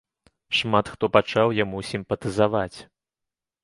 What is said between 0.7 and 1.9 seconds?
хто пачаў яму